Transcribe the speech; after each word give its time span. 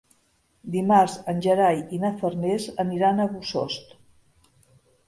Dimarts 0.75 1.17
en 1.33 1.43
Gerai 1.47 1.83
i 1.99 2.01
na 2.07 2.11
Farners 2.23 2.67
aniran 2.87 3.23
a 3.27 3.31
Bossòst. 3.37 3.97